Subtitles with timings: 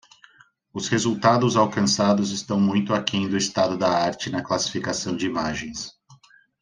[0.73, 5.93] Os resultados alcançados estão muito aquém do estado da arte na classificação de imagens.